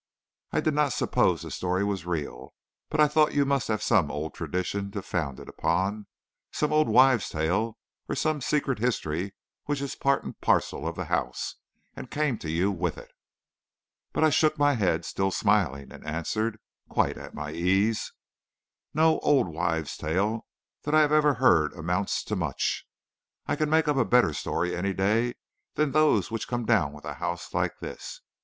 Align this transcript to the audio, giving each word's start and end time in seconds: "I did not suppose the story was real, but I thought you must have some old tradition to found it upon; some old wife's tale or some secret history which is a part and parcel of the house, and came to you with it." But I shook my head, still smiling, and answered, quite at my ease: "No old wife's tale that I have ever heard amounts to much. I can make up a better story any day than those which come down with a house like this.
"I 0.51 0.61
did 0.61 0.73
not 0.73 0.93
suppose 0.93 1.43
the 1.43 1.51
story 1.51 1.83
was 1.83 2.07
real, 2.07 2.55
but 2.89 2.99
I 2.99 3.07
thought 3.07 3.35
you 3.35 3.45
must 3.45 3.67
have 3.67 3.83
some 3.83 4.09
old 4.09 4.33
tradition 4.33 4.89
to 4.93 5.03
found 5.03 5.39
it 5.39 5.47
upon; 5.47 6.07
some 6.51 6.73
old 6.73 6.89
wife's 6.89 7.29
tale 7.29 7.77
or 8.09 8.15
some 8.15 8.41
secret 8.41 8.79
history 8.79 9.35
which 9.65 9.79
is 9.79 9.93
a 9.93 9.97
part 9.99 10.23
and 10.23 10.41
parcel 10.41 10.87
of 10.87 10.95
the 10.95 11.05
house, 11.05 11.57
and 11.95 12.09
came 12.09 12.39
to 12.39 12.49
you 12.49 12.71
with 12.71 12.97
it." 12.97 13.11
But 14.11 14.23
I 14.23 14.31
shook 14.31 14.57
my 14.57 14.73
head, 14.73 15.05
still 15.05 15.29
smiling, 15.29 15.91
and 15.93 16.03
answered, 16.03 16.57
quite 16.89 17.15
at 17.15 17.35
my 17.35 17.51
ease: 17.51 18.11
"No 18.95 19.19
old 19.19 19.49
wife's 19.53 19.97
tale 19.97 20.47
that 20.81 20.95
I 20.95 21.01
have 21.01 21.11
ever 21.11 21.35
heard 21.35 21.73
amounts 21.73 22.23
to 22.23 22.35
much. 22.35 22.87
I 23.45 23.55
can 23.55 23.69
make 23.69 23.87
up 23.87 23.97
a 23.97 24.05
better 24.05 24.33
story 24.33 24.75
any 24.75 24.93
day 24.95 25.35
than 25.75 25.91
those 25.91 26.31
which 26.31 26.47
come 26.47 26.65
down 26.65 26.91
with 26.91 27.05
a 27.05 27.13
house 27.21 27.53
like 27.53 27.77
this. 27.81 28.21